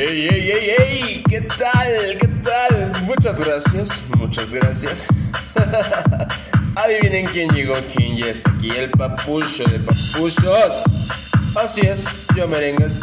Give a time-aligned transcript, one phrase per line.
[0.00, 1.22] ¡Ey, ey, ey, ey!
[1.28, 2.16] ¿Qué tal?
[2.18, 2.90] ¿Qué tal?
[3.02, 5.04] Muchas gracias, muchas gracias.
[6.76, 10.84] Adivinen quién llegó, quién ya está aquí, el papucho de papuchos.
[11.54, 12.02] Así es,
[12.34, 12.98] yo merengues,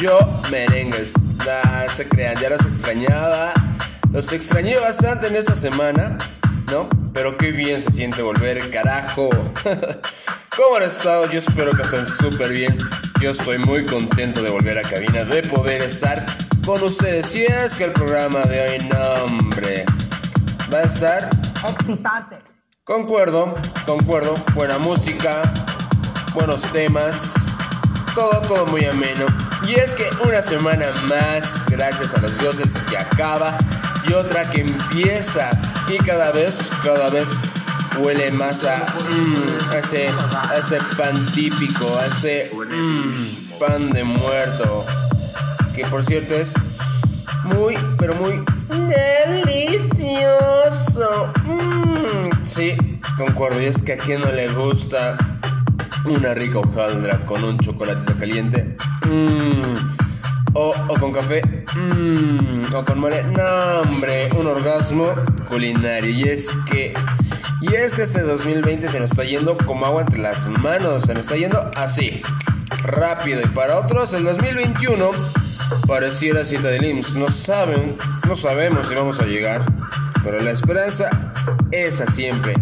[0.00, 0.20] yo
[0.52, 1.14] merengues.
[1.44, 3.52] Nah, se crean, ya los extrañaba.
[4.12, 6.16] Los extrañé bastante en esta semana,
[6.70, 6.88] ¿no?
[7.12, 9.30] Pero qué bien se siente volver, carajo.
[10.56, 11.28] ¿Cómo han estado?
[11.28, 12.78] Yo espero que estén súper bien.
[13.20, 16.26] Yo estoy muy contento de volver a cabina, de poder estar
[16.64, 17.26] con ustedes.
[17.26, 19.84] Si es que el programa de hoy, no, hombre,
[20.72, 21.30] va a estar
[21.68, 22.36] Excitante.
[22.84, 23.54] Concuerdo,
[23.86, 24.34] concuerdo.
[24.54, 25.42] Buena música,
[26.34, 27.32] buenos temas,
[28.14, 29.26] todo, todo muy ameno.
[29.66, 33.56] Y es que una semana más, gracias a los dioses, que acaba
[34.08, 35.50] y otra que empieza.
[35.88, 37.28] Y cada vez, cada vez
[37.98, 40.08] huele más a, mm, ese,
[40.56, 44.84] ese pan típico, a ese mm, pan de muerto.
[45.74, 46.54] Que por cierto es
[47.44, 48.42] muy, pero muy
[49.26, 50.30] delicioso.
[51.44, 52.76] Mm, sí,
[53.16, 53.60] concuerdo.
[53.62, 55.16] Y es que a quien no le gusta
[56.04, 58.76] una rica hojaldra con un chocolatito caliente.
[60.54, 61.42] O, o con café.
[62.74, 63.22] O con mole.
[63.24, 65.12] No, hombre, un orgasmo
[65.48, 66.10] culinario.
[66.10, 66.94] Y es que.
[67.60, 71.04] Y es este 2020 se nos está yendo como agua entre las manos.
[71.04, 72.20] Se nos está yendo así.
[72.82, 73.40] Rápido.
[73.42, 75.10] Y para otros, el 2021
[75.86, 77.14] pareciera cita del IMSS.
[77.14, 79.62] No saben, no sabemos si vamos a llegar.
[80.22, 81.08] Pero la esperanza,
[81.70, 82.54] esa siempre,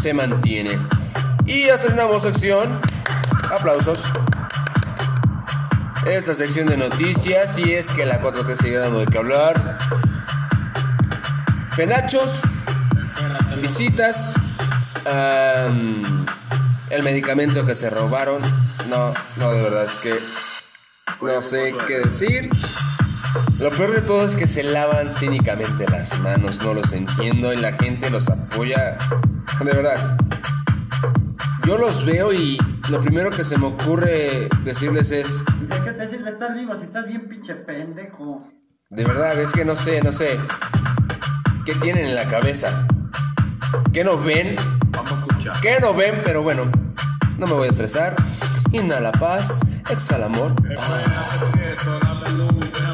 [0.00, 0.78] se mantiene.
[1.44, 2.80] Y estrenamos sección.
[3.54, 4.00] Aplausos.
[6.06, 7.58] Esa sección de noticias.
[7.58, 9.78] Y es que la 4T sigue dando de qué hablar.
[11.76, 12.40] Penachos.
[13.60, 14.34] Visitas.
[15.06, 16.02] am,
[16.90, 18.40] el medicamento que se robaron.
[18.88, 20.14] No, no, de verdad es que
[21.24, 22.48] no sé qué decir.
[23.58, 27.56] Lo peor de todo es que se lavan cínicamente las manos, no los entiendo y
[27.56, 28.96] la gente los apoya.
[29.64, 30.16] De verdad.
[31.66, 32.56] Yo los veo y
[32.88, 36.74] lo primero que se me ocurre decirles es, ¿Y de qué te sirve estar vivo
[36.74, 38.48] si estás bien pinche pendejo?
[38.90, 40.38] de verdad, es que no sé, no sé.
[41.66, 42.86] ¿Qué tienen en la cabeza?
[43.92, 44.56] ¿Qué no ven?
[44.88, 45.60] Vamos a escuchar.
[45.60, 46.20] ¿Qué no ven?
[46.24, 46.70] Pero bueno,
[47.38, 48.14] no me voy a estresar.
[48.72, 50.54] Inhala paz, exhala amor.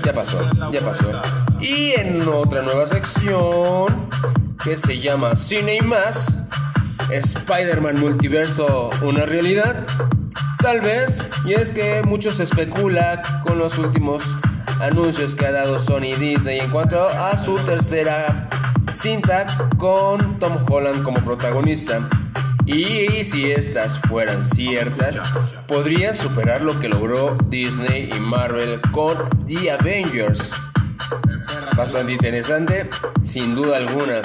[0.04, 0.40] Ya pasó,
[0.70, 1.22] ya pasó.
[1.60, 4.08] Y en otra nueva sección
[4.62, 6.34] que se llama Cine y más,
[7.10, 9.84] Spider-Man Multiverso, una realidad.
[10.62, 14.22] Tal vez, y es que mucho se especula con los últimos
[14.80, 18.48] anuncios que ha dado Sony y Disney en cuanto a su tercera
[18.94, 19.46] cinta
[19.78, 22.08] con Tom Holland como protagonista.
[22.66, 25.16] Y si estas fueran ciertas,
[25.68, 29.16] podría superar lo que logró Disney y Marvel con
[29.46, 30.52] The Avengers.
[31.76, 32.88] Bastante interesante,
[33.20, 34.22] sin duda alguna.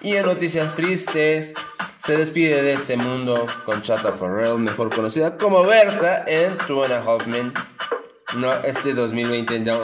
[0.00, 1.52] Y en noticias tristes,
[1.98, 6.92] se despide de este mundo con Chata Farrell, mejor conocida como Berta en Two and
[6.92, 8.36] a.
[8.36, 9.78] No, este 2020 no.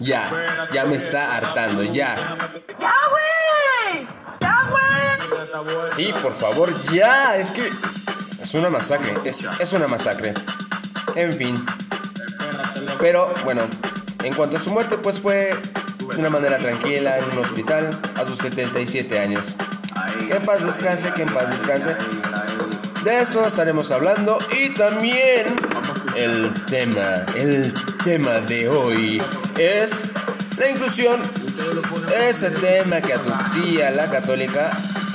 [0.00, 0.24] Ya,
[0.72, 2.14] ya me está hartando, ya.
[2.16, 4.06] ¡Ya, güey!
[4.40, 5.92] ¡Ya, güey!
[5.94, 7.36] Sí, por favor, ya.
[7.36, 7.70] Es que
[8.40, 9.12] es una masacre.
[9.24, 10.32] Es, es una masacre.
[11.14, 11.66] En fin.
[12.98, 13.62] Pero bueno,
[14.24, 15.50] en cuanto a su muerte, pues fue
[15.98, 19.54] de una manera tranquila en un hospital a sus 77 años.
[20.26, 21.94] Que en paz descanse, que en paz descanse.
[23.04, 25.56] De eso estaremos hablando y también
[26.16, 29.22] el tema, el tema de hoy
[29.60, 30.04] es
[30.58, 31.20] la inclusión.
[32.16, 34.70] Ese tema que a tu tía, la católica,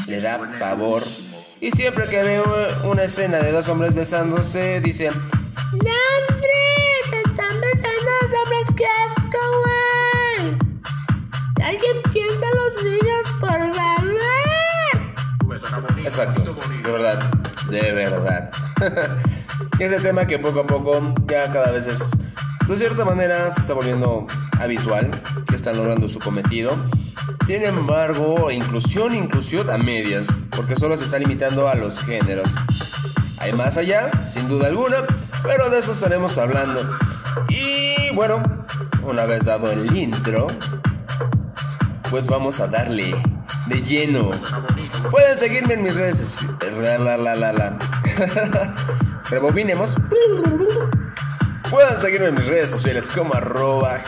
[0.08, 1.04] le da pavor.
[1.60, 2.42] Y siempre que ve
[2.84, 6.50] una escena de dos hombres besándose, dice, ¡No, hombre!
[7.10, 8.76] ¡Se están besando los hombres!
[8.78, 10.58] ¡Qué asco, güey!
[11.66, 13.86] ¿Alguien piensa en los niños, por favor?
[16.04, 17.32] Exacto, de verdad,
[17.72, 18.52] de verdad.
[19.80, 22.12] y ese tema que poco a poco ya cada vez es,
[22.68, 24.26] de cierta manera, se está volviendo
[24.60, 25.12] habitual,
[25.48, 26.76] que están logrando su cometido.
[27.46, 32.50] Sin embargo, inclusión, inclusión a medias, porque solo se está limitando a los géneros.
[33.38, 34.98] Hay más allá, sin duda alguna,
[35.44, 36.82] pero de eso estaremos hablando.
[37.50, 38.42] Y bueno,
[39.04, 40.48] una vez dado el intro,
[42.10, 43.16] pues vamos a darle
[43.68, 44.32] de lleno.
[45.12, 46.46] Pueden seguirme en mis redes.
[46.82, 47.78] La, la, la, la, la.
[49.30, 49.96] Rebobinemos.
[51.70, 54.00] Pueden seguirme en mis redes sociales como arroba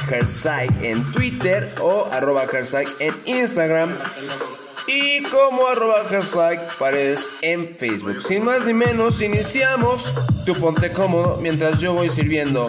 [0.81, 2.43] en Twitter o arroba
[2.99, 3.89] en Instagram
[4.87, 6.03] y como arroba
[6.79, 8.21] Paredes en Facebook.
[8.21, 10.13] Sin más ni menos, iniciamos.
[10.45, 12.67] Tú ponte cómodo mientras yo voy sirviendo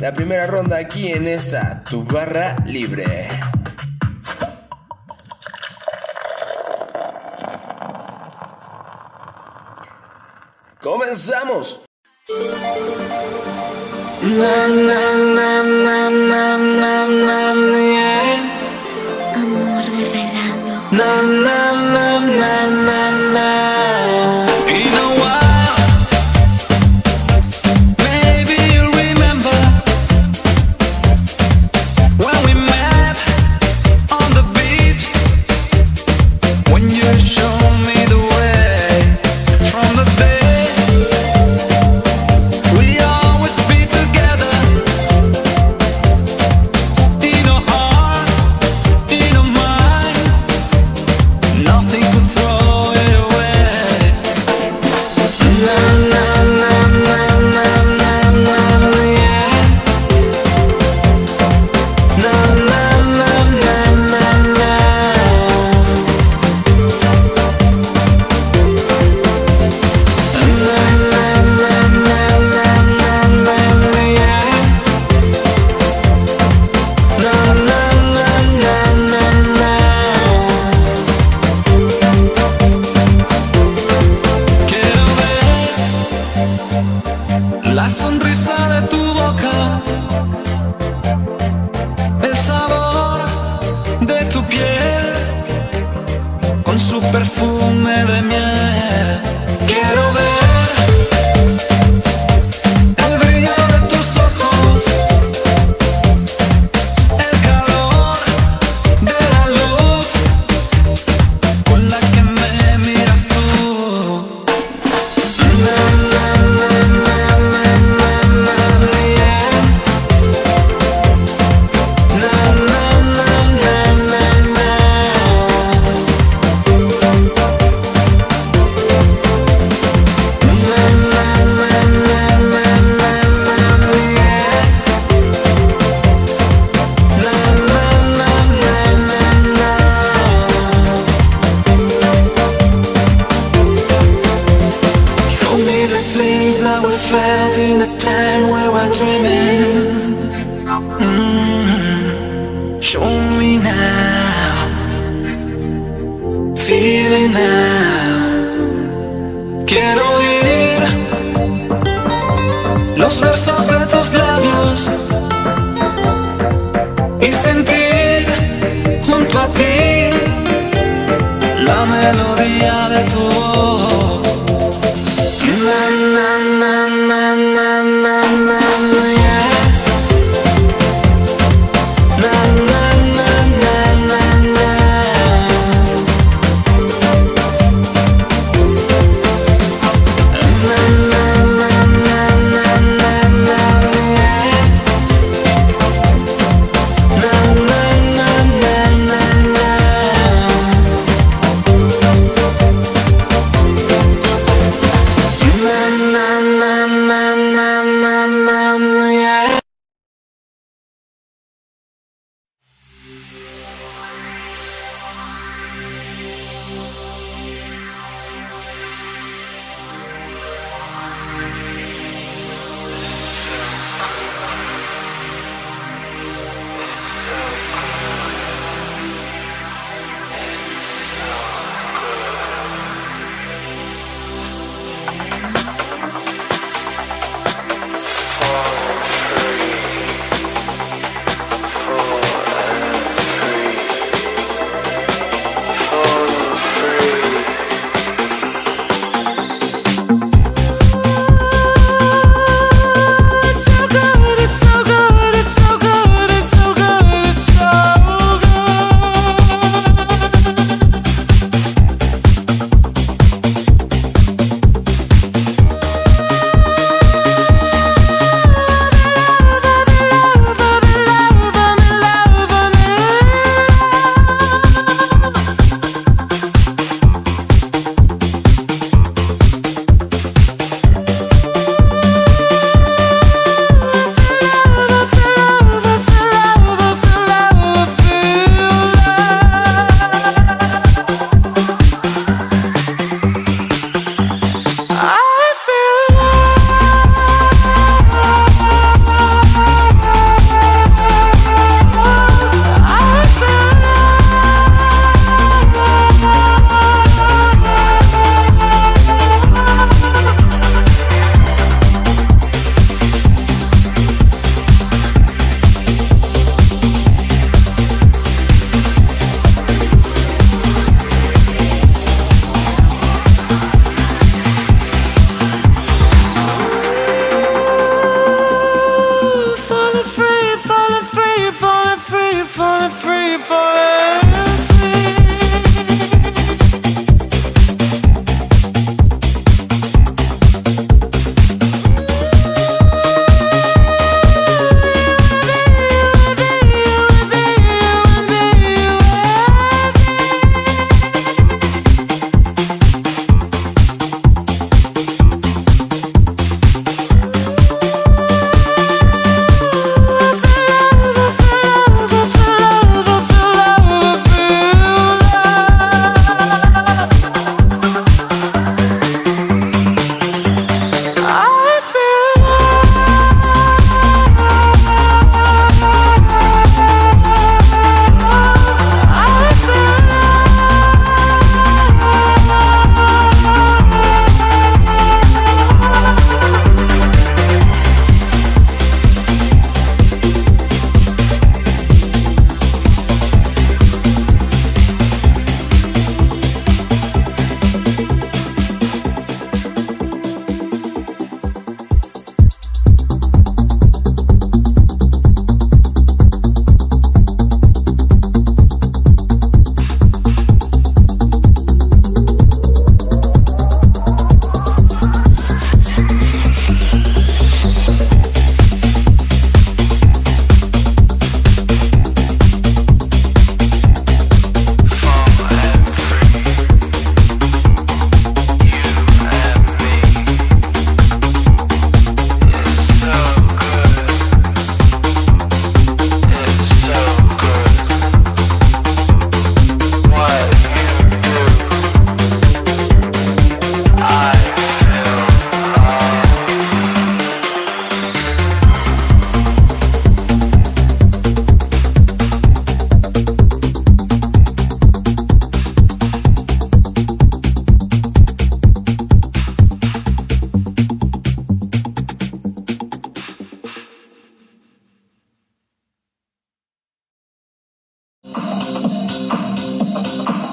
[0.00, 3.28] la primera ronda aquí en esta tu barra libre.
[10.80, 11.89] ¡Comenzamos!
[14.32, 16.29] Amor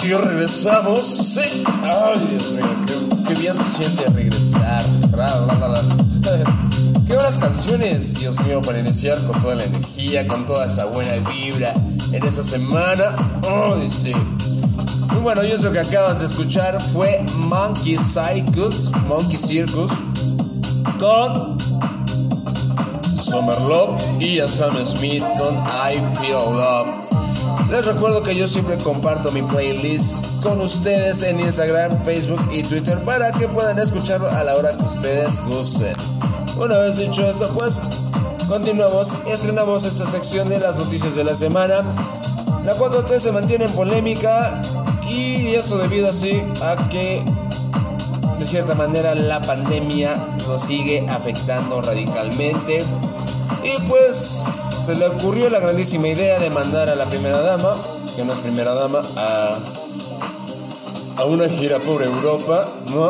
[0.07, 0.99] sí, regresamos.
[1.05, 1.63] Sí.
[1.83, 2.65] Ay, Dios mío,
[3.27, 4.83] qué, bien se siente regresar.
[7.07, 11.13] Qué buenas canciones, Dios mío, para iniciar con toda la energía, con toda esa buena
[11.29, 11.73] vibra
[12.11, 13.15] en esta semana.
[13.43, 14.13] Ay, sí.
[15.11, 19.91] Y bueno, y eso que acabas de escuchar fue Monkey Circus, Monkey Circus,
[20.99, 21.57] con
[23.23, 27.06] Summer Love y a Sam Smith con I Feel Love.
[27.69, 32.97] Les recuerdo que yo siempre comparto mi playlist con ustedes en Instagram, Facebook y Twitter
[33.03, 35.93] para que puedan escucharlo a la hora que ustedes gusten.
[36.57, 37.81] Una vez dicho eso, pues
[38.47, 41.81] continuamos, estrenamos esta sección de las noticias de la semana.
[42.63, 44.61] La 4T se mantiene en polémica
[45.09, 47.21] y eso debido así a que
[48.39, 50.15] de cierta manera la pandemia
[50.47, 52.85] nos sigue afectando radicalmente.
[53.63, 54.43] Y pues
[54.87, 57.75] se le ocurrió la grandísima idea de mandar a la primera dama,
[58.15, 59.57] que no es primera dama, a,
[61.17, 63.09] a una gira por Europa, ¿no?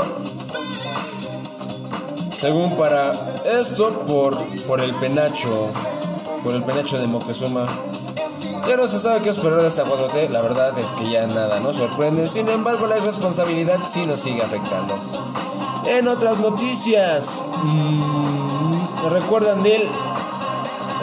[2.36, 3.12] Según para
[3.46, 5.68] esto, por, por el penacho,
[6.44, 7.68] por el penacho de Moctezuma.
[8.68, 11.76] Ya no se sabe qué esperar de 4T, la verdad es que ya nada nos
[11.76, 14.96] sorprende, sin embargo la irresponsabilidad sí nos sigue afectando.
[15.86, 19.90] En otras noticias, mmm, ¿recuerdan de él?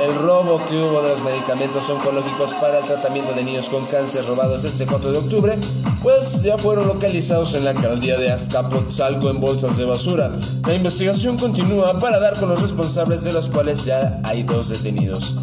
[0.04, 4.26] El robo que hubo de los medicamentos oncológicos para el tratamiento de niños con cáncer
[4.26, 5.54] robados este 4 de octubre,
[6.02, 10.30] pues ya fueron localizados en la alcaldía de Azcapotzalco en bolsas de basura.
[10.66, 15.36] La investigación continúa para dar con los responsables de los cuales ya hay dos detenidos.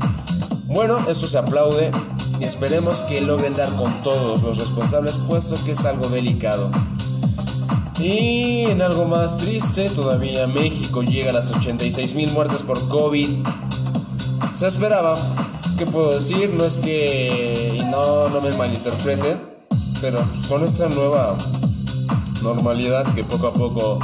[0.68, 1.90] Bueno, esto se aplaude
[2.40, 6.70] y esperemos que logren dar con todos los responsables, puesto que es algo delicado.
[8.00, 13.28] Y en algo más triste, todavía México llega a las 86 mil muertes por COVID.
[14.62, 15.18] Se esperaba,
[15.76, 16.54] ¿qué puedo decir?
[16.54, 19.40] No es que, no, no me malinterpreten,
[20.02, 21.36] pero con esta nueva
[22.44, 23.98] normalidad que poco a poco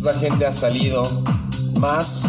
[0.00, 1.08] la gente ha salido
[1.78, 2.24] más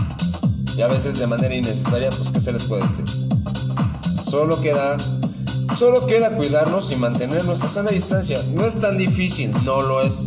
[0.77, 3.05] y a veces de manera innecesaria, pues ¿qué se les puede decir?
[4.23, 4.97] Solo queda,
[5.75, 8.39] solo queda cuidarnos y mantener nuestra sana distancia.
[8.53, 10.23] No es tan difícil, no lo es.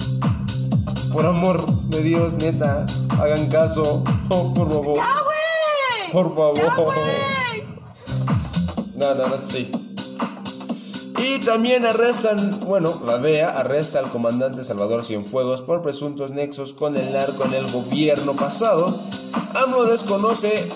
[1.12, 2.84] Por amor de Dios, neta,
[3.20, 4.02] hagan caso.
[4.28, 5.27] Oh, por favor.
[6.12, 6.94] Por favor.
[8.96, 9.70] No, no, no, sí.
[11.18, 16.96] Y también arrestan, bueno, la DEA arresta al comandante Salvador Cienfuegos por presuntos nexos con
[16.96, 18.96] el narco en el gobierno pasado.
[19.54, 20.68] AMLO desconoce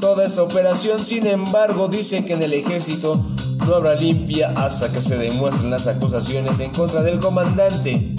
[0.00, 3.22] toda esta operación, sin embargo dice que en el ejército
[3.66, 8.14] no habrá limpia hasta que se demuestren las acusaciones en contra del comandante.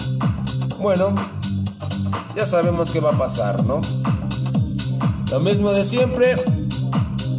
[0.80, 1.16] Bueno,
[2.36, 3.82] ya sabemos qué va a pasar, ¿no?
[5.32, 6.36] Lo mismo de siempre,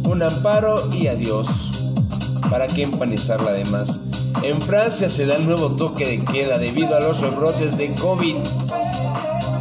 [0.05, 1.47] un amparo y adiós.
[2.49, 3.99] ¿Para qué empanizarla además?
[4.43, 8.37] En Francia se da el nuevo toque de queda debido a los rebrotes de COVID.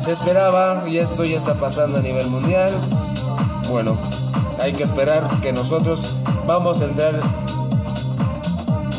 [0.04, 2.70] Se esperaba y esto ya está pasando a nivel mundial.
[3.68, 3.96] Bueno,
[4.60, 6.10] hay que esperar que nosotros
[6.46, 7.20] vamos a entrar.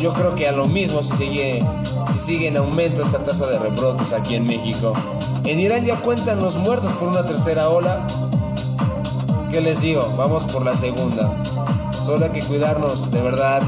[0.01, 1.65] Yo creo que a lo mismo si sigue,
[2.11, 4.91] si sigue en aumento esta tasa de rebrotes aquí en México.
[5.45, 8.05] En Irán ya cuentan los muertos por una tercera ola.
[9.51, 10.09] ¿Qué les digo?
[10.15, 11.29] Vamos por la segunda.
[12.05, 13.61] Solo hay que cuidarnos, de verdad.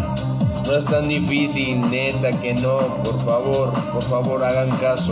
[0.66, 2.78] No es tan difícil, neta, que no.
[3.04, 5.12] Por favor, por favor, hagan caso.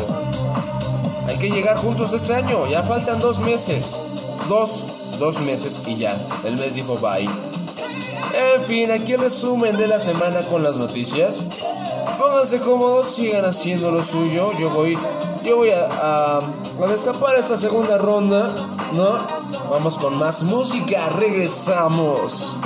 [1.27, 2.67] Hay que llegar juntos este año.
[2.67, 3.97] Ya faltan dos meses.
[4.47, 6.17] Dos, dos meses y ya.
[6.45, 7.25] El mes dijo bye.
[7.25, 11.43] En fin, aquí el resumen de la semana con las noticias.
[12.17, 14.51] Pónganse cómodos, sigan haciendo lo suyo.
[14.57, 14.97] Yo voy,
[15.43, 18.49] yo voy a, a, a destapar esta segunda ronda,
[18.93, 19.40] ¿no?
[19.71, 22.57] Vamos con más música, regresamos.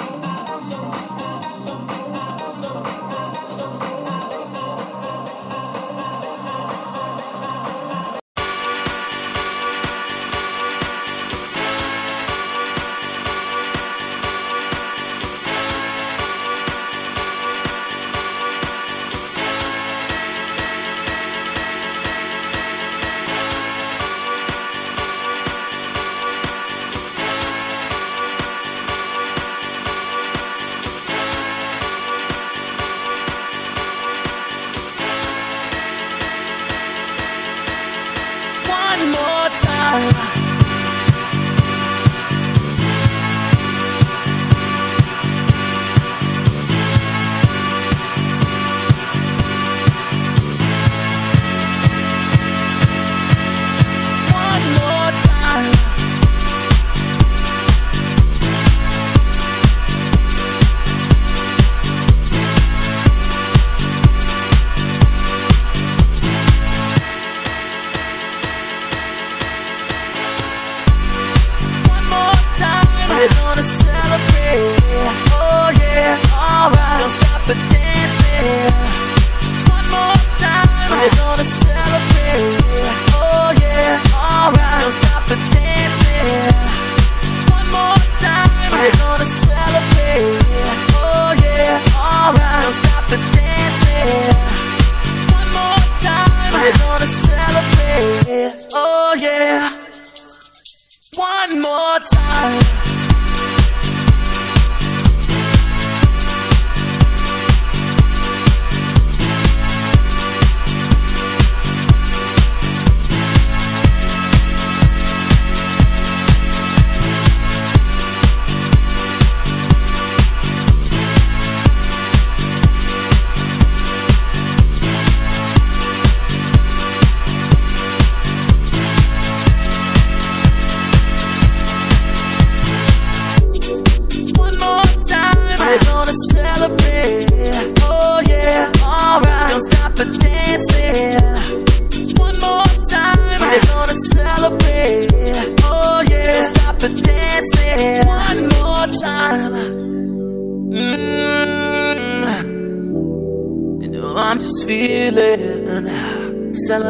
[101.47, 102.84] one more time.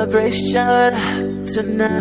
[0.06, 1.95] Celebration tonight.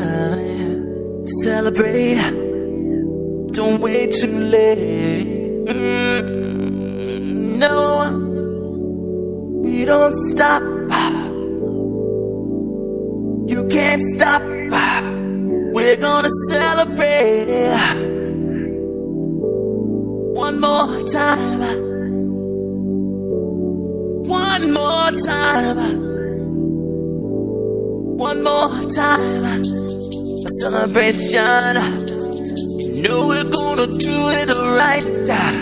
[31.54, 32.94] Celebration.
[32.94, 34.48] You know we're gonna do it
[34.80, 35.52] right uh,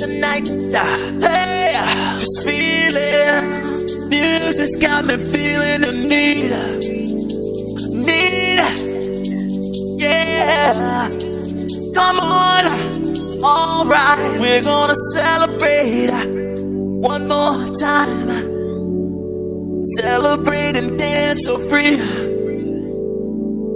[0.00, 0.48] tonight.
[0.72, 4.08] Uh, hey, uh, just feeling.
[4.08, 6.52] Music's got me feeling the need.
[8.06, 8.60] Need.
[10.00, 11.08] Yeah.
[11.94, 12.64] Come on.
[13.42, 16.10] Alright, we're gonna celebrate
[17.00, 18.28] one more time.
[19.98, 22.23] Celebrate and dance so free.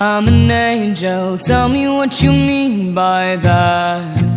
[0.00, 4.28] I'm an angel, tell me what you mean by that.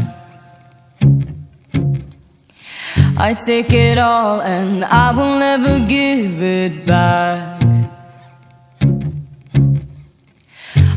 [3.16, 7.62] I take it all and I will never give it back.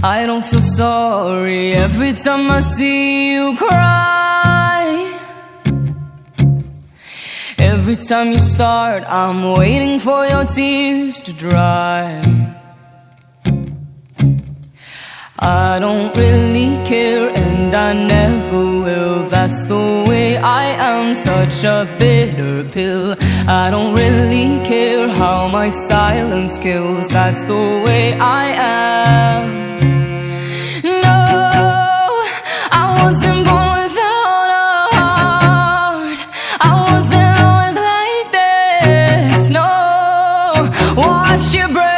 [0.02, 5.20] I don't feel sorry every time I see you cry.
[7.58, 12.43] Every time you start, I'm waiting for your tears to dry.
[15.46, 19.28] I don't really care and I never will.
[19.28, 23.14] That's the way I am, such a bitter pill.
[23.46, 27.08] I don't really care how my silence kills.
[27.08, 29.44] That's the way I am.
[30.82, 31.20] No,
[32.72, 36.20] I wasn't born without a heart.
[36.68, 39.50] I wasn't always like this.
[39.50, 39.68] No,
[40.96, 41.93] watch you break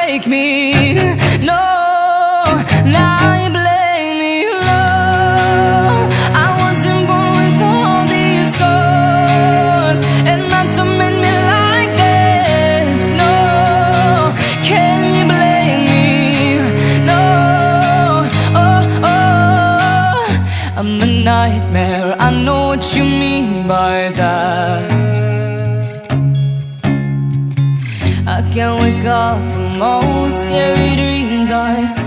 [29.07, 32.07] For most scary dreams I have.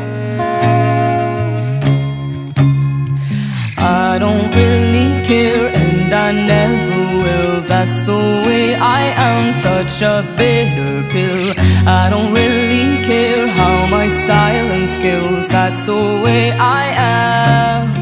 [3.78, 7.62] I don't really care and I never will.
[7.62, 11.54] That's the way I am, such a bitter pill.
[11.88, 17.99] I don't really care how my silence kills That's the way I am.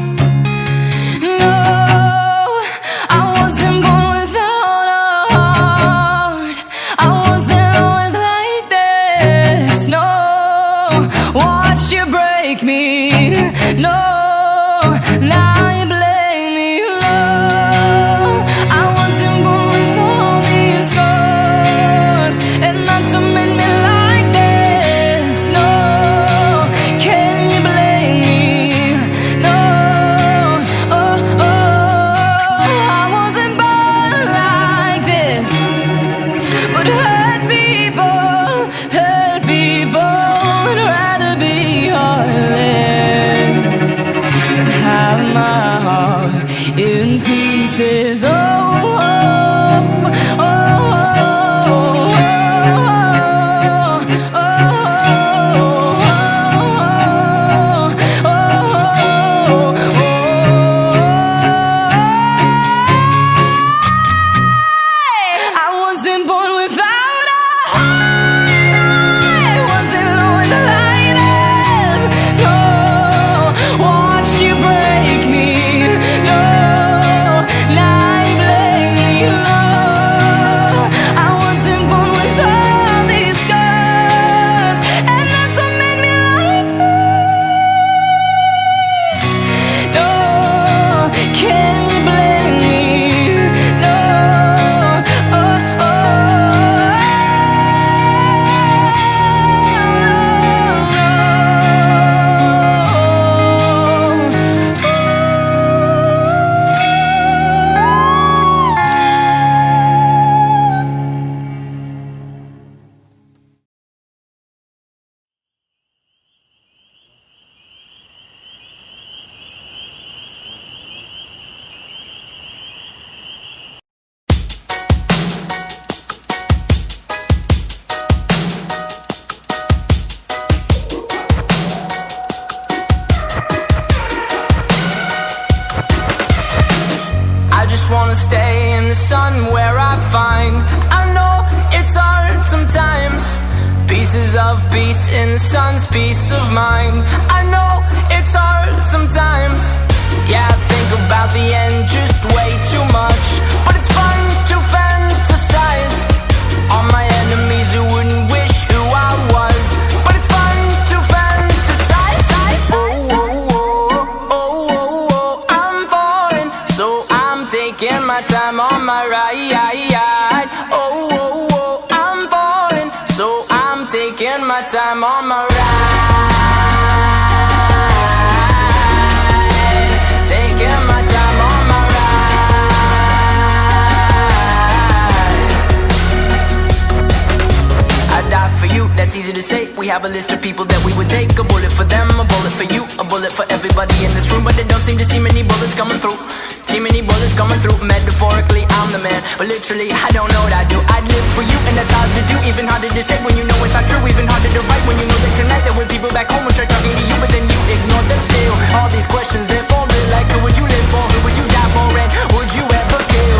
[202.78, 205.06] harder to say when you know it's not true Even harder to write when you
[205.10, 207.42] know that tonight There were people back home who tried talking to you But then
[207.42, 211.02] you ignored them still All these questions, they're falling like Who would you live for?
[211.02, 211.90] Who would you die for?
[211.90, 213.38] And would you ever kill?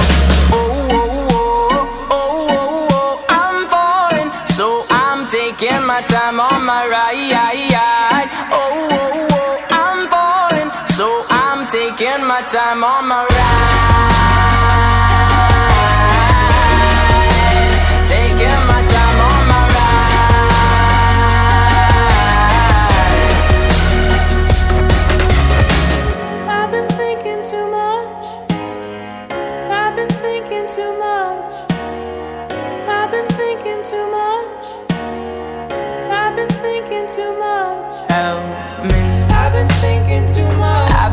[0.50, 6.82] Oh, oh, oh, oh, oh, oh I'm falling So I'm taking my time on my
[6.90, 14.17] ride Oh, oh, oh, I'm falling So I'm taking my time on my ride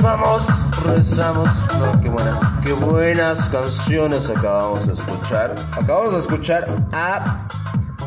[0.00, 1.48] Ya regresamos, regresamos.
[1.78, 5.54] No, qué buenas, qué buenas canciones acabamos de escuchar.
[5.72, 7.48] Acabamos de escuchar a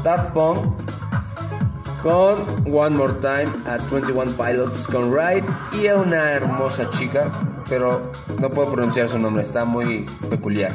[0.02, 0.60] Daft Punk
[2.02, 2.40] con
[2.74, 7.26] One More Time, a 21 Pilots con Ride y a una hermosa chica,
[7.68, 10.72] pero no puedo pronunciar su nombre, está muy peculiar.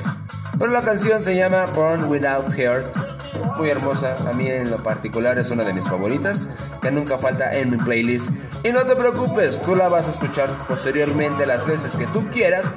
[0.59, 3.15] Pero la canción se llama Born Without Heart,
[3.57, 6.49] muy hermosa, a mí en lo particular es una de mis favoritas,
[6.81, 8.31] que nunca falta en mi playlist.
[8.64, 12.72] Y no te preocupes, tú la vas a escuchar posteriormente las veces que tú quieras,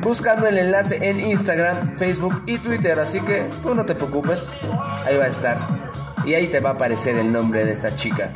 [0.00, 4.48] buscando el enlace en Instagram, Facebook y Twitter, así que tú no te preocupes,
[5.04, 5.58] ahí va a estar.
[6.24, 8.32] Y ahí te va a aparecer el nombre de esta chica.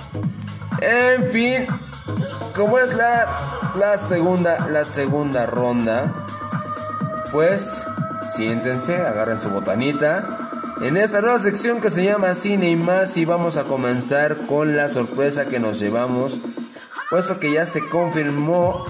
[0.80, 1.66] En fin,
[2.56, 3.26] como es la,
[3.76, 6.12] la segunda, la segunda ronda,
[7.32, 7.84] pues
[8.34, 10.39] siéntense, agarren su botanita.
[10.82, 14.78] En esta nueva sección que se llama Cine y más y vamos a comenzar con
[14.78, 16.40] la sorpresa que nos llevamos,
[17.10, 18.82] puesto que ya se confirmó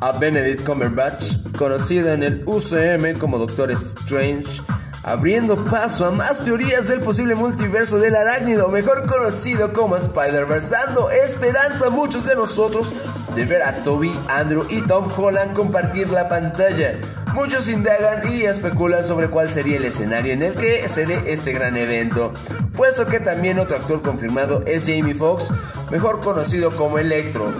[0.00, 4.60] a Benedict Cumberbatch, conocido en el UCM como Doctor Strange,
[5.04, 11.08] abriendo paso a más teorías del posible multiverso del arácnido, mejor conocido como Spider-Verse, dando
[11.08, 12.92] esperanza a muchos de nosotros
[13.36, 16.94] de ver a Toby, Andrew y Tom Holland compartir la pantalla.
[17.38, 21.52] Muchos indagan y especulan sobre cuál sería el escenario en el que se dé este
[21.52, 22.32] gran evento,
[22.76, 25.52] puesto que también otro actor confirmado es Jamie Foxx,
[25.92, 27.52] mejor conocido como Electro.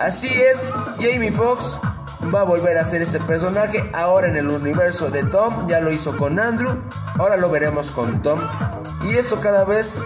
[0.00, 1.78] Así es, Jamie Foxx
[2.34, 5.92] va a volver a ser este personaje ahora en el universo de Tom, ya lo
[5.92, 6.78] hizo con Andrew,
[7.18, 8.40] ahora lo veremos con Tom
[9.04, 10.02] y eso cada vez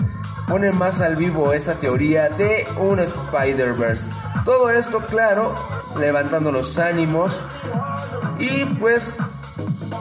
[0.49, 4.11] pone más al vivo esa teoría de un Spider-Verse.
[4.45, 5.55] Todo esto, claro,
[6.01, 7.41] levantando los ánimos
[8.41, 9.19] y pues,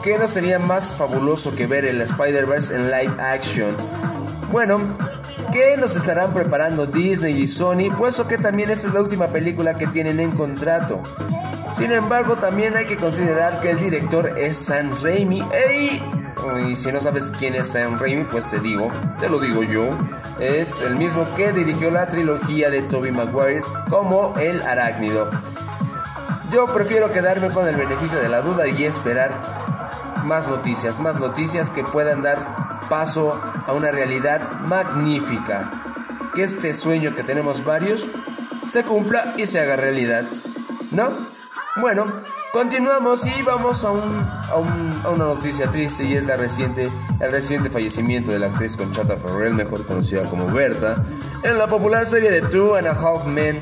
[0.02, 3.76] ¿qué no sería más fabuloso que ver el Spider-Verse en live action?
[4.50, 4.80] Bueno,
[5.52, 7.90] ¿qué nos estarán preparando Disney y Sony?
[7.96, 11.02] Puesto que también esta es la última película que tienen en contrato.
[11.74, 15.42] Sin embargo, también hay que considerar que el director es Sam Raimi.
[15.68, 16.02] ¡Ey!
[16.68, 19.88] Y si no sabes quién es Sam Raimi, pues te digo, te lo digo yo.
[20.40, 25.30] Es el mismo que dirigió la trilogía de Tobey Maguire como El Arácnido.
[26.50, 29.40] Yo prefiero quedarme con el beneficio de la duda y esperar
[30.24, 32.38] más noticias, más noticias que puedan dar
[32.88, 35.70] paso a una realidad magnífica.
[36.34, 38.08] Que este sueño que tenemos varios
[38.68, 40.24] se cumpla y se haga realidad.
[40.90, 41.10] ¿No?
[41.76, 42.04] Bueno,
[42.52, 44.00] continuamos y vamos a, un,
[44.50, 46.88] a, un, a, una noticia triste y es la reciente,
[47.20, 51.04] el reciente fallecimiento de la actriz Conchata Ferrell, mejor conocida como Berta,
[51.44, 53.60] en la popular serie de Two and a Half Men.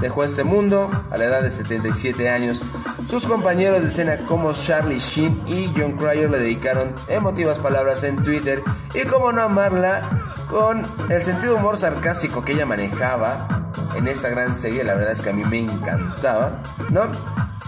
[0.00, 2.64] Dejó este mundo a la edad de 77 años.
[3.08, 8.16] Sus compañeros de escena como Charlie Sheen y John Cryer le dedicaron emotivas palabras en
[8.22, 8.62] Twitter
[8.94, 13.46] y como no amarla con el sentido humor sarcástico que ella manejaba
[13.94, 16.60] en esta gran serie, la verdad es que a mí me encantaba,
[16.90, 17.10] ¿no?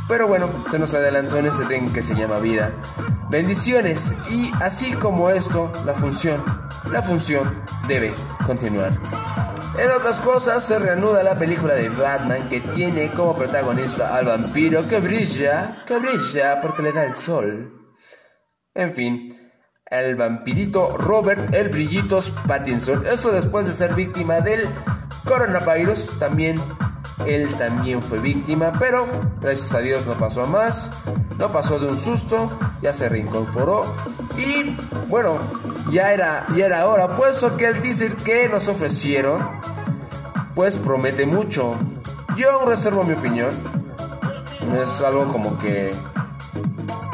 [0.08, 2.70] Pero bueno, se nos adelantó en este tren que se llama vida.
[3.30, 6.42] Bendiciones y así como esto, la función,
[6.90, 8.14] la función debe
[8.46, 8.92] continuar.
[9.78, 14.86] En otras cosas, se reanuda la película de Batman que tiene como protagonista al vampiro
[14.86, 17.72] que brilla, que brilla porque le da el sol.
[18.74, 19.51] En fin,
[19.92, 23.06] el vampirito Robert el Brillitos Pattinson.
[23.06, 24.66] Esto después de ser víctima del
[25.24, 26.18] coronavirus.
[26.18, 26.56] También
[27.26, 29.06] él también fue víctima, pero
[29.40, 30.90] gracias a Dios no pasó más.
[31.38, 32.50] No pasó de un susto,
[32.80, 33.84] ya se reincorporó.
[34.36, 34.74] Y
[35.08, 35.38] bueno,
[35.90, 39.46] ya era, ya era hora, puesto que el teaser que nos ofrecieron,
[40.54, 41.76] pues promete mucho.
[42.36, 43.50] Yo aún reservo mi opinión.
[44.80, 45.90] Es algo como que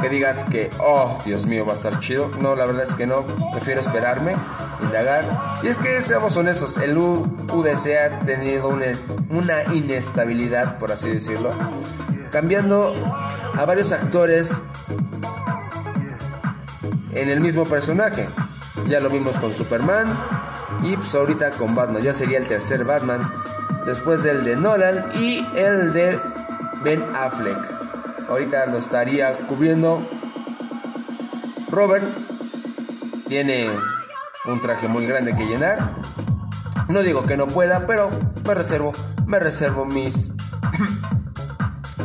[0.01, 2.31] que digas que, oh, Dios mío, va a estar chido.
[2.41, 3.25] No, la verdad es que no.
[3.53, 4.35] Prefiero esperarme,
[4.83, 5.25] indagar.
[5.63, 8.87] Y es que, seamos honestos, el UDC ha tenido una,
[9.31, 11.51] una inestabilidad, por así decirlo.
[12.31, 12.95] Cambiando
[13.57, 14.53] a varios actores
[17.13, 18.29] en el mismo personaje.
[18.89, 20.07] Ya lo vimos con Superman.
[20.83, 22.03] Y pues ahorita con Batman.
[22.03, 23.21] Ya sería el tercer Batman.
[23.85, 26.19] Después del de Nolan y el de
[26.85, 27.78] Ben Affleck
[28.29, 30.01] ahorita lo estaría cubriendo.
[31.71, 32.05] Robert
[33.29, 33.71] tiene
[34.47, 35.91] un traje muy grande que llenar.
[36.89, 38.11] No digo que no pueda, pero
[38.47, 38.93] me reservo,
[39.27, 40.29] me reservo mis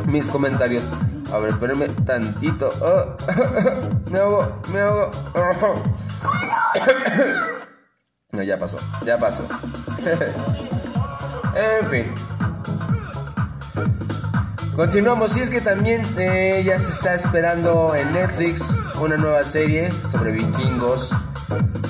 [0.06, 0.84] mis comentarios.
[1.32, 2.68] A ver, espérenme tantito.
[4.10, 5.10] Me ahogo, me ahogo.
[8.30, 9.44] No, ya pasó, ya pasó.
[11.54, 12.14] en fin.
[14.76, 19.88] Continuamos, y es que también eh, ya se está esperando en Netflix una nueva serie
[20.10, 21.10] sobre vikingos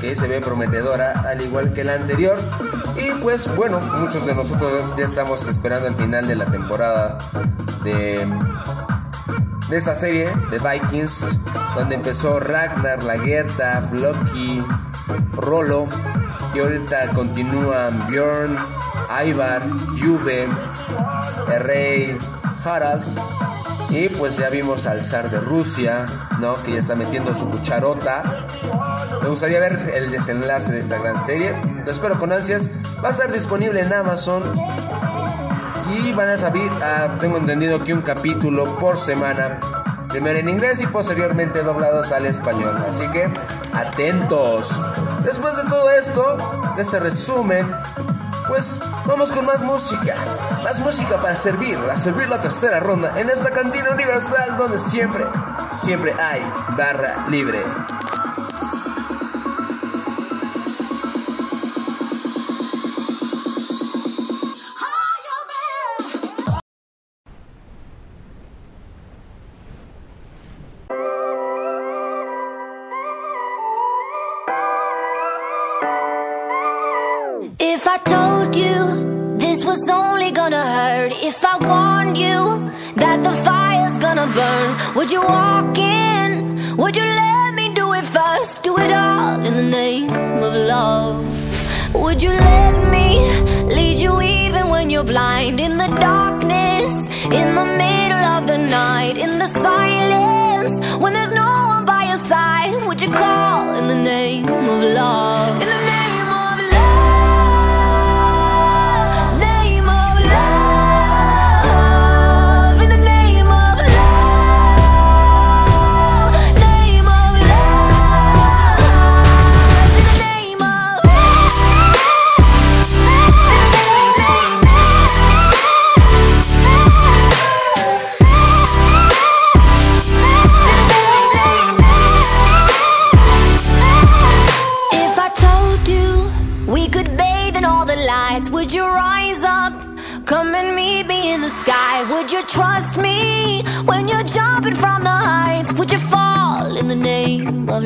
[0.03, 2.39] que se ve prometedora, al igual que la anterior.
[2.97, 7.17] Y pues bueno, muchos de nosotros ya estamos esperando el final de la temporada
[7.85, 8.21] de,
[9.71, 11.25] de esa serie, de Vikings,
[11.75, 14.63] donde empezó Ragnar, Lagerta, Loki,
[15.37, 15.89] Rolo,
[16.55, 18.57] y ahorita continúan Bjorn,
[19.27, 19.63] Ivar,
[19.99, 20.47] Juve,
[21.61, 22.19] rey
[22.65, 23.05] Harald.
[23.91, 26.05] Y pues ya vimos al zar de Rusia,
[26.41, 26.55] ¿no?
[26.63, 28.23] Que ya está metiendo su cucharota.
[29.23, 31.55] Me gustaría ver el desenlace de esta gran serie.
[31.85, 32.71] Lo espero con ansias.
[33.03, 34.43] Va a estar disponible en Amazon.
[35.97, 39.61] Y van a salir, ah, tengo entendido que un capítulo por semana.
[40.09, 42.85] Primero en inglés y posteriormente doblados al español.
[42.89, 43.29] Así que
[43.75, 44.81] atentos.
[45.25, 46.37] Después de todo esto,
[46.77, 47.71] de este resumen,
[48.49, 50.15] pues vamos con más música.
[50.63, 55.25] Más música para servir, servir la tercera ronda en esta cantina universal donde siempre,
[55.73, 56.43] siempre hay
[56.77, 57.59] barra libre.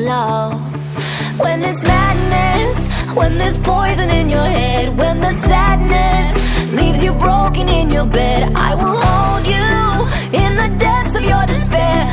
[0.09, 7.69] When there's madness, when there's poison in your head, when the sadness leaves you broken
[7.69, 12.07] in your bed, I will hold you in the depths of your despair.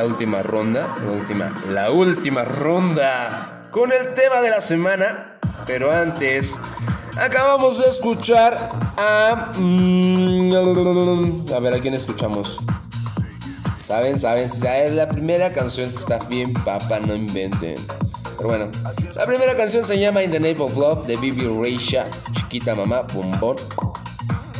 [0.00, 5.38] La última ronda, la última, la última ronda con el tema de la semana.
[5.66, 6.54] Pero antes,
[7.20, 8.56] acabamos de escuchar
[8.96, 12.60] a, mm, a ver a quién escuchamos.
[13.86, 17.74] Saben, saben, es la primera canción está bien, papa, no inventen.
[18.38, 18.70] Pero bueno,
[19.14, 23.02] la primera canción se llama In the Name of Love de Bibi Reisha, chiquita mamá,
[23.12, 23.56] bombón.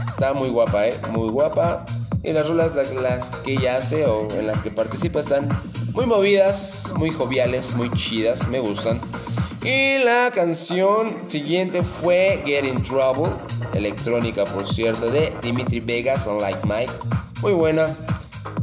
[0.06, 0.94] Está muy guapa, ¿eh?
[1.12, 1.86] Muy guapa.
[2.24, 5.48] Y las rolas las, que ella hace o en las que participa están
[5.92, 9.00] muy movidas, muy joviales, muy chidas, me gustan.
[9.62, 13.32] Y la canción siguiente fue Get in Trouble,
[13.74, 16.92] electrónica por cierto, de Dimitri Vegas, Unlike Mike.
[17.42, 17.94] Muy buena,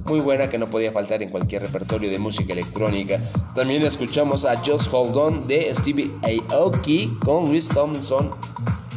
[0.05, 3.19] muy buena que no podía faltar en cualquier repertorio de música electrónica.
[3.53, 6.11] También escuchamos a Just Hold On de Stevie
[6.51, 8.31] Aoki con Luis Thompson.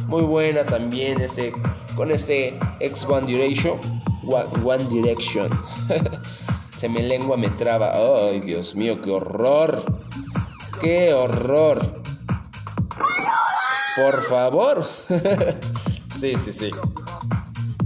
[0.07, 1.53] Muy buena también este
[1.95, 4.00] con este ex One Direction.
[4.23, 5.49] One, Direction.
[6.77, 7.93] Se me lengua me traba.
[7.93, 9.83] Ay, Dios mío, qué horror.
[10.79, 11.93] Qué horror.
[13.95, 14.85] Por favor.
[16.19, 16.71] sí, sí, sí.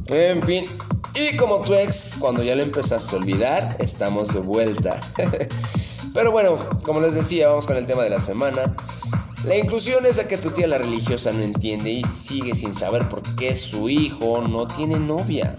[0.07, 0.65] En fin.
[1.13, 4.99] Y como tu ex, cuando ya lo empezaste a olvidar, estamos de vuelta.
[6.13, 8.75] Pero bueno, como les decía, vamos con el tema de la semana.
[9.45, 13.07] La inclusión es a que tu tía la religiosa no entiende y sigue sin saber
[13.07, 15.55] por qué su hijo no tiene novia.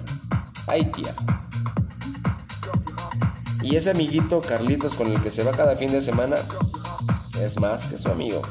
[0.67, 1.15] Ay, tía.
[3.63, 6.37] Y ese amiguito Carlitos con el que se va cada fin de semana
[7.41, 8.43] es más que su amigo.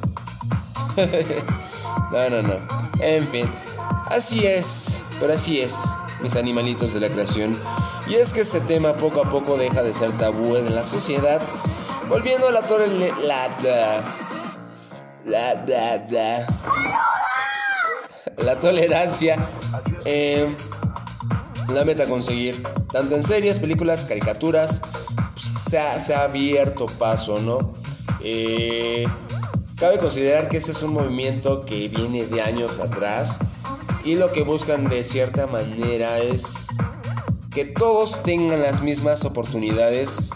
[2.11, 2.55] No, no, no.
[2.99, 3.45] En fin.
[4.09, 5.75] Así es, pero así es,
[6.21, 7.57] mis animalitos de la creación.
[8.07, 11.41] Y es que este tema poco a poco deja de ser tabú en la sociedad,
[12.07, 14.03] volviendo a la torre la la
[15.25, 16.47] la la
[18.37, 19.37] la tolerancia
[20.03, 20.55] eh,
[21.69, 22.61] la meta a conseguir
[22.91, 24.81] tanto en series, películas, caricaturas
[25.33, 27.73] pues, se, ha, abierto paso, ¿no?
[28.21, 29.07] Eh,
[29.77, 33.37] cabe considerar que este es un movimiento que viene de años atrás
[34.03, 36.67] y lo que buscan de cierta manera es
[37.53, 40.31] que todos tengan las mismas oportunidades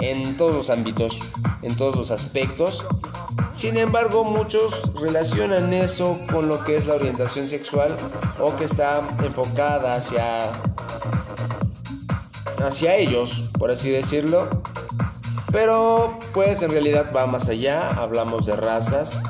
[0.00, 1.18] en todos los ámbitos,
[1.62, 2.84] en todos los aspectos.
[3.52, 7.94] Sin embargo, muchos relacionan eso con lo que es la orientación sexual
[8.40, 10.50] o que está enfocada hacia
[12.62, 14.48] hacia ellos, por así decirlo.
[15.52, 19.20] Pero pues en realidad va más allá, hablamos de razas,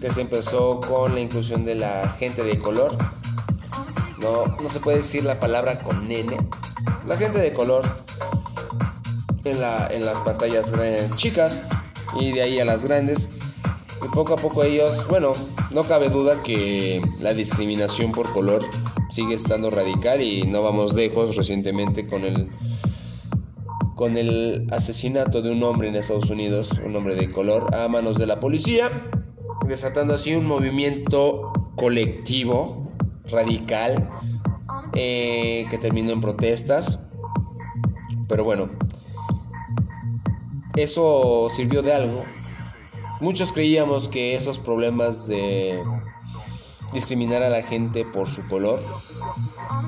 [0.00, 2.96] que se empezó con la inclusión de la gente de color.
[4.18, 6.38] No, no se puede decir la palabra con nene.
[7.06, 7.84] La gente de color
[9.44, 10.72] en, la, en las pantallas
[11.16, 11.60] chicas
[12.18, 13.28] y de ahí a las grandes.
[14.14, 15.32] Poco a poco ellos, bueno,
[15.70, 18.62] no cabe duda que la discriminación por color
[19.10, 22.50] sigue estando radical y no vamos lejos recientemente con el
[23.94, 28.18] con el asesinato de un hombre en Estados Unidos, un hombre de color, a manos
[28.18, 28.90] de la policía,
[29.66, 32.92] desatando así un movimiento colectivo,
[33.30, 34.06] radical,
[34.92, 37.00] eh, que terminó en protestas.
[38.28, 38.68] Pero bueno,
[40.76, 42.22] eso sirvió de algo.
[43.20, 45.82] Muchos creíamos que esos problemas de
[46.92, 48.80] discriminar a la gente por su color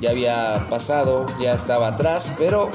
[0.01, 2.69] ya había pasado, ya estaba atrás, pero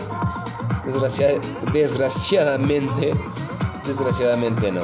[0.86, 1.38] desgracia-
[1.72, 3.14] desgraciadamente,
[3.86, 4.80] desgraciadamente no.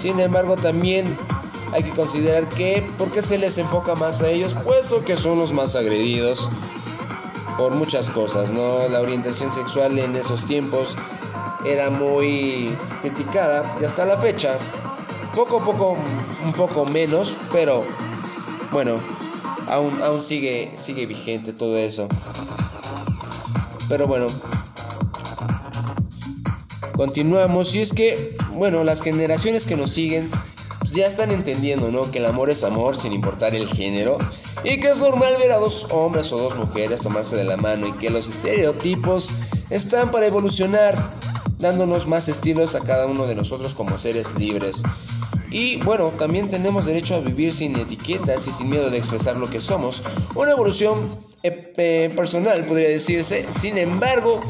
[0.00, 1.04] Sin embargo, también
[1.72, 4.54] hay que considerar que, ¿por qué se les enfoca más a ellos?
[4.54, 6.48] Puesto que son los más agredidos
[7.56, 8.86] por muchas cosas, ¿no?
[8.90, 10.94] La orientación sexual en esos tiempos
[11.66, 12.70] era muy
[13.02, 14.58] criticada y hasta la fecha,
[15.34, 15.96] poco a poco,
[16.44, 17.84] un poco menos, pero
[18.72, 18.96] bueno,
[19.68, 22.08] aún, aún sigue, sigue vigente todo eso.
[23.88, 24.26] Pero bueno,
[26.96, 30.30] continuamos y es que, bueno, las generaciones que nos siguen
[30.80, 32.10] pues, ya están entendiendo, ¿no?
[32.10, 34.18] Que el amor es amor sin importar el género
[34.64, 37.86] y que es normal ver a dos hombres o dos mujeres tomarse de la mano
[37.86, 39.30] y que los estereotipos
[39.70, 41.12] están para evolucionar,
[41.58, 44.82] dándonos más estilos a cada uno de nosotros como seres libres.
[45.50, 49.48] Y bueno, también tenemos derecho a vivir sin etiquetas y sin miedo de expresar lo
[49.48, 50.02] que somos.
[50.34, 50.98] Una evolución
[51.42, 53.46] eh, eh, personal podría decirse.
[53.60, 54.40] Sin embargo,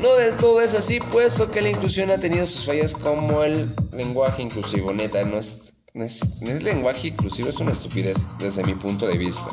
[0.00, 3.74] no del todo es así, puesto que la inclusión ha tenido sus fallas como el
[3.92, 4.92] lenguaje inclusivo.
[4.92, 9.06] Neta, no es, no es, no es lenguaje inclusivo, es una estupidez desde mi punto
[9.06, 9.50] de vista.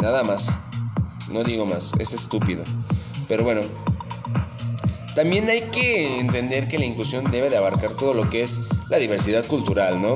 [0.00, 0.50] Nada más.
[1.30, 2.64] No digo más, es estúpido.
[3.28, 3.60] Pero bueno,
[5.20, 8.58] también hay que entender que la inclusión debe de abarcar todo lo que es
[8.88, 10.14] la diversidad cultural, ¿no?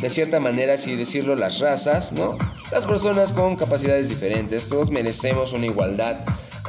[0.00, 2.38] De cierta manera, así decirlo, las razas, ¿no?
[2.70, 6.18] Las personas con capacidades diferentes, todos merecemos una igualdad.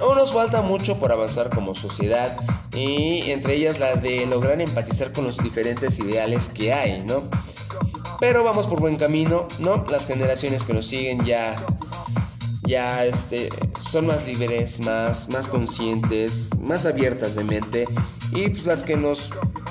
[0.02, 2.36] Aún nos falta mucho por avanzar como sociedad
[2.74, 7.22] y entre ellas la de lograr empatizar con los diferentes ideales que hay, ¿no?
[8.20, 9.86] Pero vamos por buen camino, ¿no?
[9.92, 11.56] Las generaciones que nos siguen ya
[12.66, 13.50] ya este,
[13.90, 17.86] son más libres, más, más conscientes, más abiertas de mente.
[18.32, 19.30] Y pues las que nos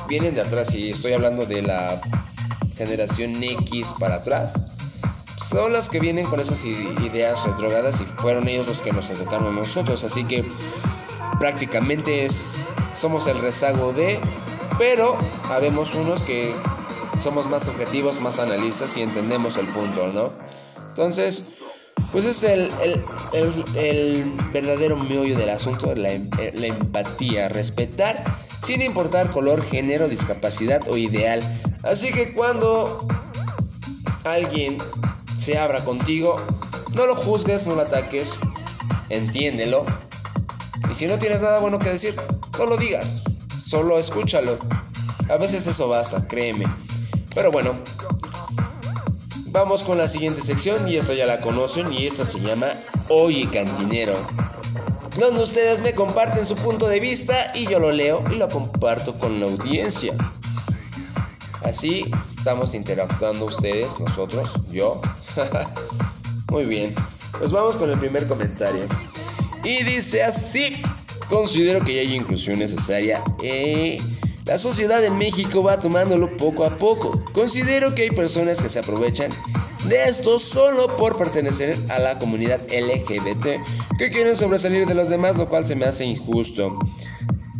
[0.09, 2.01] vienen de atrás, y estoy hablando de la
[2.77, 4.55] generación X para atrás,
[5.49, 9.49] son las que vienen con esas ideas retrogradas y fueron ellos los que nos educaron
[9.49, 10.05] a nosotros.
[10.05, 10.45] Así que
[11.39, 12.55] prácticamente es,
[12.95, 14.19] somos el rezago de,
[14.79, 15.17] pero
[15.51, 16.55] habemos unos que
[17.23, 20.33] somos más objetivos, más analistas y entendemos el punto, ¿no?
[20.89, 21.49] Entonces,
[22.13, 28.23] pues es el, el, el- verdadero meollo del asunto, la, em- eh, la empatía, respetar
[28.65, 31.41] sin importar color, género, discapacidad o ideal.
[31.83, 33.07] Así que cuando
[34.25, 34.79] alguien
[35.37, 36.37] se abra contigo,
[36.95, 38.35] no lo juzgues, no lo ataques,
[39.11, 39.85] entiéndelo.
[40.91, 42.15] Y si no tienes nada bueno que decir,
[42.59, 43.23] no lo digas,
[43.67, 44.57] solo escúchalo.
[45.29, 46.67] A veces eso basta, créeme.
[47.35, 47.75] Pero bueno,
[49.55, 52.67] Vamos con la siguiente sección y esta ya la conocen y esta se llama
[53.09, 54.15] Oye Cantinero.
[55.17, 59.17] Donde ustedes me comparten su punto de vista y yo lo leo y lo comparto
[59.17, 60.13] con la audiencia.
[61.63, 65.01] Así estamos interactuando ustedes, nosotros, yo.
[66.51, 66.93] Muy bien,
[67.39, 68.87] pues vamos con el primer comentario.
[69.63, 70.83] Y dice así,
[71.29, 73.99] considero que ya hay inclusión necesaria eh,
[74.47, 77.25] La sociedad en México va tomándolo poco a poco.
[77.33, 79.31] Considero que hay personas que se aprovechan
[79.89, 83.47] de esto solo por pertenecer a la comunidad LGBT,
[83.99, 86.79] que quieren sobresalir de los demás, lo cual se me hace injusto.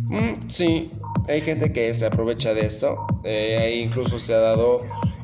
[0.03, 0.91] Mm, sí,
[1.27, 3.07] hay gente que se aprovecha de esto.
[3.23, 4.81] Eh, ahí incluso se ha dado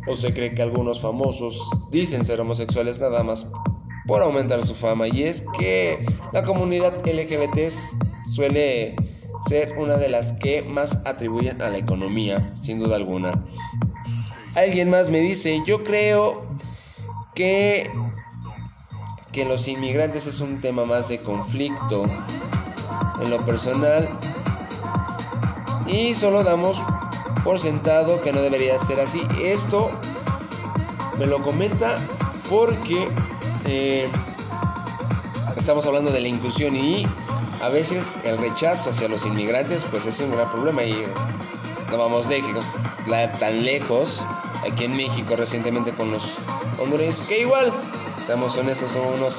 [0.07, 3.45] o se cree que algunos famosos dicen ser homosexuales nada más
[4.07, 5.07] por aumentar su fama.
[5.07, 6.03] Y es que
[6.33, 7.71] la comunidad LGBT
[8.33, 8.95] suele
[9.47, 13.43] ser una de las que más atribuyen a la economía, sin duda alguna.
[14.55, 16.45] Alguien más me dice, yo creo
[17.33, 17.89] que,
[19.31, 22.03] que los inmigrantes es un tema más de conflicto.
[23.23, 24.09] En lo personal,
[25.85, 26.77] y solo damos
[27.43, 29.21] por sentado que no debería ser así.
[29.43, 29.91] Esto
[31.17, 31.95] me lo comenta
[32.49, 33.07] porque
[33.65, 34.07] eh,
[35.57, 37.05] estamos hablando de la inclusión y
[37.61, 41.05] a veces el rechazo hacia los inmigrantes pues es un gran problema y
[41.89, 42.65] no vamos lejos,
[43.39, 44.23] tan lejos
[44.69, 46.23] aquí en México recientemente con los
[46.79, 47.71] hondureños que igual,
[48.25, 49.37] seamos honestos, son unos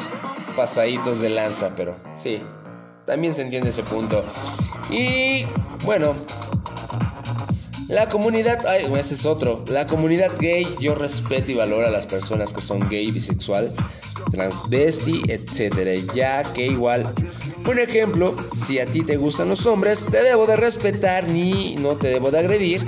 [0.57, 2.43] pasaditos de lanza, pero sí,
[3.07, 4.23] también se entiende ese punto.
[4.91, 5.47] Y
[5.85, 6.15] bueno,
[7.93, 9.63] la comunidad, ay, ese es otro.
[9.69, 13.71] La comunidad gay, yo respeto y valoro a las personas que son gay, bisexual,
[14.31, 15.93] transvesti, etcétera.
[16.15, 17.13] Ya que igual,
[17.69, 18.35] un ejemplo,
[18.67, 22.31] si a ti te gustan los hombres, te debo de respetar ni no te debo
[22.31, 22.83] de agredir,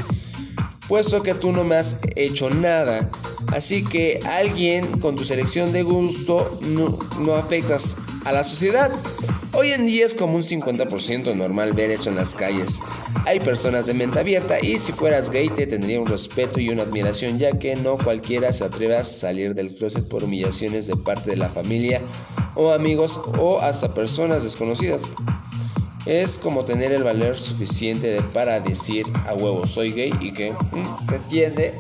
[0.89, 3.11] puesto que tú no me has hecho nada.
[3.53, 8.91] Así que alguien con tu selección de gusto no, no afectas a la sociedad.
[9.57, 12.81] Hoy en día es como un 50% normal ver eso en las calles.
[13.25, 16.83] Hay personas de mente abierta y si fueras gay te tendría un respeto y una
[16.83, 21.31] admiración ya que no cualquiera se atreve a salir del closet por humillaciones de parte
[21.31, 22.01] de la familia
[22.57, 25.03] o amigos o hasta personas desconocidas.
[26.05, 31.09] Es como tener el valor suficiente para decir a huevo soy gay y que mm,
[31.09, 31.75] se entiende,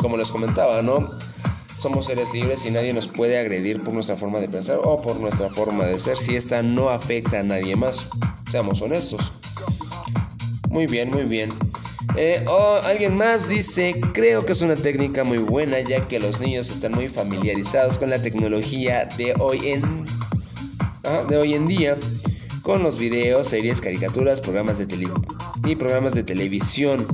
[0.00, 1.08] como les comentaba, ¿no?
[1.80, 5.18] Somos seres libres y nadie nos puede agredir por nuestra forma de pensar o por
[5.18, 8.10] nuestra forma de ser si esta no afecta a nadie más.
[8.50, 9.32] Seamos honestos.
[10.68, 11.48] Muy bien, muy bien.
[12.16, 12.44] Eh,
[12.84, 16.92] alguien más dice, creo que es una técnica muy buena ya que los niños están
[16.92, 19.82] muy familiarizados con la tecnología de hoy en,
[21.30, 21.96] de hoy en día,
[22.60, 25.08] con los videos, series, caricaturas, programas de tele
[25.64, 27.06] y programas de televisión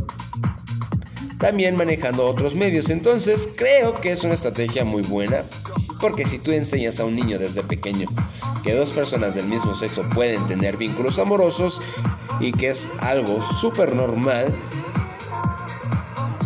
[1.38, 2.90] también manejando otros medios.
[2.90, 5.44] Entonces creo que es una estrategia muy buena
[6.00, 8.08] porque si tú enseñas a un niño desde pequeño
[8.62, 11.80] que dos personas del mismo sexo pueden tener vínculos amorosos
[12.40, 14.52] y que es algo súper normal,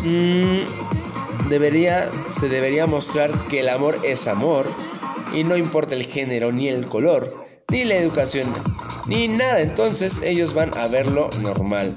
[0.02, 4.66] mm, debería, se debería mostrar que el amor es amor
[5.32, 8.46] y no importa el género ni el color, ni la educación,
[9.06, 9.60] ni nada.
[9.60, 11.94] Entonces ellos van a verlo normal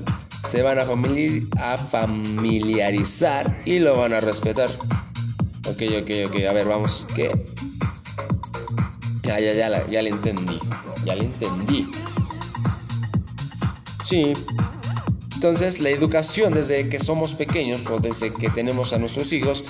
[0.49, 4.69] se van a, familiarizar y lo van a respetar.
[5.67, 6.35] Ok, ok, ok.
[6.49, 7.07] A ver, vamos.
[7.15, 7.31] ¿Qué?
[9.23, 10.59] Ya, ya, ya, ya le entendí.
[11.05, 11.89] Ya le entendí.
[14.03, 14.33] Sí.
[15.33, 19.63] Entonces, la educación desde que somos pequeños o desde que tenemos a nuestros hijos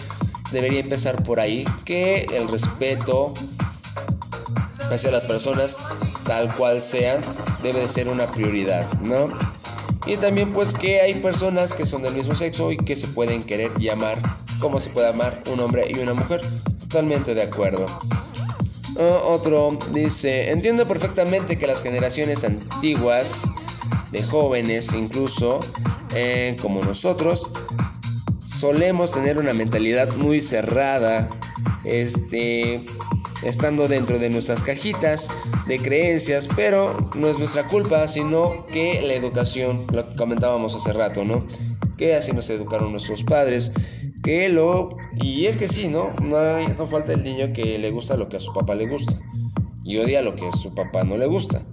[0.51, 1.65] debería empezar por ahí.
[1.85, 3.33] Que el respeto
[4.91, 5.75] hacia las personas,
[6.25, 7.21] tal cual sean,
[7.61, 9.52] debe de ser una prioridad, ¿no?
[10.05, 13.43] Y también pues que hay personas que son del mismo sexo y que se pueden
[13.43, 14.19] querer llamar
[14.59, 16.41] como se puede amar un hombre y una mujer.
[16.79, 17.85] Totalmente de acuerdo.
[18.97, 23.43] Ah, otro dice, entiendo perfectamente que las generaciones antiguas,
[24.11, 25.59] de jóvenes incluso,
[26.15, 27.47] eh, como nosotros,
[28.47, 31.29] solemos tener una mentalidad muy cerrada.
[31.83, 32.85] Este,
[33.45, 35.29] estando dentro de nuestras cajitas
[35.67, 40.93] de creencias, pero no es nuestra culpa, sino que la educación, lo que comentábamos hace
[40.93, 41.45] rato, ¿no?
[41.97, 43.71] Que así nos educaron nuestros padres,
[44.23, 44.89] que lo...
[45.15, 46.13] Y es que sí, ¿no?
[46.21, 49.19] No, falta el niño que le gusta lo que a su papá le gusta
[49.83, 51.63] y odia lo que a su papá no le gusta.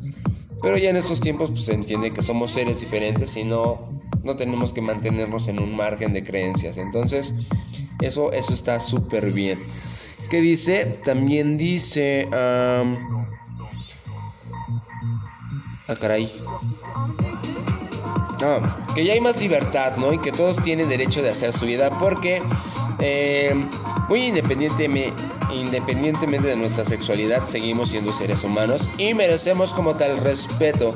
[0.62, 4.36] Pero ya en estos tiempos pues, se entiende que somos seres diferentes y no, no
[4.36, 6.76] tenemos que mantenernos en un margen de creencias.
[6.76, 7.34] Entonces,
[8.00, 9.58] eso, eso está súper bien.
[10.30, 10.84] ¿Qué dice?
[11.04, 12.28] También dice...
[15.88, 16.30] ah, caray.
[18.94, 20.12] que ya hay más libertad, ¿no?
[20.12, 22.40] Y que todos tienen derecho de hacer su vida porque
[23.00, 23.54] eh,
[24.08, 24.22] muy
[25.52, 30.94] independientemente de nuestra sexualidad, seguimos siendo seres humanos y merecemos como tal respeto.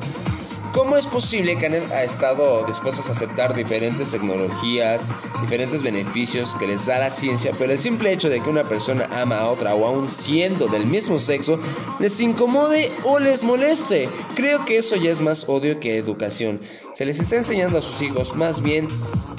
[0.74, 6.86] ¿Cómo es posible que han estado dispuestos a aceptar diferentes tecnologías, diferentes beneficios que les
[6.86, 9.86] da la ciencia, pero el simple hecho de que una persona ama a otra o
[9.86, 11.60] aún siendo del mismo sexo
[12.00, 14.08] les incomode o les moleste?
[14.34, 16.60] Creo que eso ya es más odio que educación.
[16.92, 18.88] Se les está enseñando a sus hijos, más bien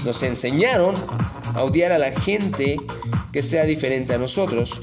[0.05, 0.95] nos enseñaron
[1.53, 2.77] a odiar a la gente
[3.33, 4.79] que sea diferente a nosotros.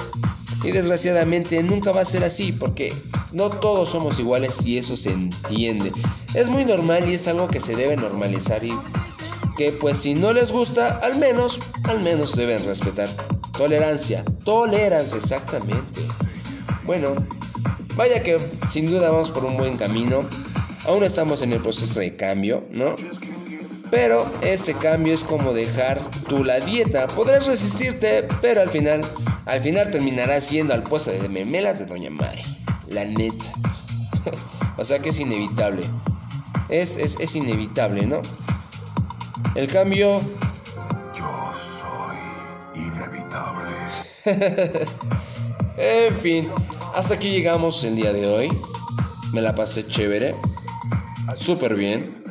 [0.65, 2.93] Y desgraciadamente nunca va a ser así porque
[3.33, 5.93] no todos somos iguales y eso se entiende.
[6.35, 8.73] Es muy normal y es algo que se debe normalizar y
[9.57, 13.09] que pues si no les gusta, al menos, al menos deben respetar.
[13.57, 16.01] Tolerancia, tolerancia, exactamente.
[16.85, 17.15] Bueno,
[17.97, 18.39] vaya que
[18.71, 20.25] sin duda vamos por un buen camino.
[20.87, 22.97] Aún estamos en el proceso de cambio, ¿no?
[23.93, 27.09] Pero este cambio es como dejar tú la dieta.
[27.09, 29.03] Podrás resistirte, pero al final,
[29.45, 32.43] al final terminarás siendo al puesto de memelas de Doña Madre.
[32.89, 33.53] La neta.
[34.79, 35.83] o sea que es inevitable.
[36.71, 38.23] Es, es, es inevitable, ¿no?
[39.55, 40.23] El cambio
[41.15, 42.17] Yo soy
[42.83, 43.77] inevitable.
[45.77, 46.49] En fin,
[46.95, 48.49] hasta aquí llegamos el día de hoy.
[49.35, 50.35] Me la pasé chévere.
[51.37, 52.22] Súper bien.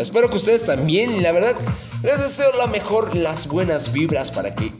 [0.00, 1.22] Espero que ustedes también.
[1.22, 1.54] La verdad,
[2.02, 4.72] les deseo la mejor, las buenas vibras para que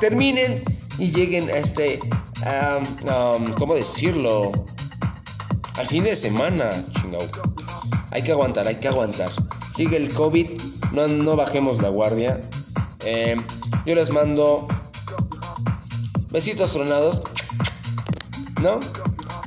[0.00, 0.64] terminen
[0.98, 2.00] y lleguen a este.
[3.58, 4.52] ¿Cómo decirlo?
[5.76, 7.20] Al fin de semana, chingao.
[8.10, 9.30] Hay que aguantar, hay que aguantar.
[9.74, 10.48] Sigue el COVID,
[10.92, 12.40] no, no bajemos la guardia.
[13.04, 13.36] Eh,
[13.84, 14.66] yo les mando
[16.30, 17.20] besitos tronados.
[18.62, 18.78] ¿No?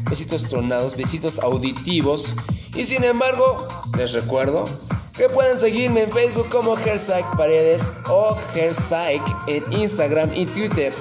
[0.09, 2.35] Besitos tronados, besitos auditivos.
[2.75, 4.65] Y sin embargo, les recuerdo
[5.17, 10.93] que pueden seguirme en Facebook como Hersaik Paredes o Hersaik en Instagram y Twitter.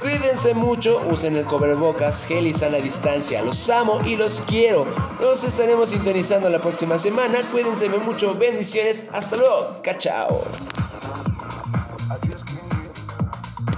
[0.00, 3.40] Cuídense mucho, usen el cobrebocas, gel y sana distancia.
[3.40, 4.84] Los amo y los quiero.
[5.20, 7.38] Nos estaremos sintonizando la próxima semana.
[7.52, 9.06] Cuídense mucho, bendiciones.
[9.12, 9.80] Hasta luego.
[9.80, 10.42] Cachao.